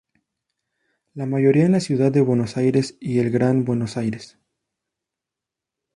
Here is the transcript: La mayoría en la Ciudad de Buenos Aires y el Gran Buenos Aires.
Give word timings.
La 1.13 1.27
mayoría 1.27 1.65
en 1.67 1.73
la 1.73 1.79
Ciudad 1.79 2.11
de 2.11 2.21
Buenos 2.21 2.57
Aires 2.57 2.97
y 2.99 3.19
el 3.19 3.29
Gran 3.29 3.65
Buenos 3.65 3.97
Aires. 3.97 4.39